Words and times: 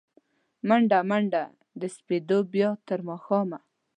مڼډه، 0.67 0.99
منډه 1.09 1.43
د 1.81 1.81
سپېدو، 1.95 2.37
بیا 2.53 2.69
تر 2.87 2.99
ماښامه 3.07 3.59